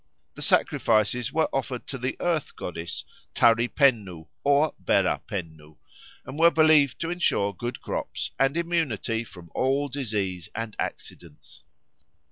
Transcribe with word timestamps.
The 0.33 0.41
sacrifices 0.41 1.31
were 1.31 1.47
offered 1.53 1.85
to 1.85 1.99
the 1.99 2.17
Earth 2.19 2.55
Goddess. 2.55 3.05
Tari 3.35 3.67
Pennu 3.67 4.25
or 4.43 4.73
Bera 4.79 5.21
Pennu, 5.27 5.77
and 6.25 6.39
were 6.39 6.49
believed 6.49 6.99
to 7.01 7.11
ensure 7.11 7.53
good 7.53 7.81
crops 7.81 8.31
and 8.39 8.57
immunity 8.57 9.23
from 9.23 9.51
all 9.53 9.89
disease 9.89 10.49
and 10.55 10.75
accidents. 10.79 11.65